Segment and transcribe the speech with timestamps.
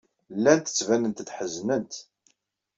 [0.37, 1.93] Llant ttbanent-d ḥeznent.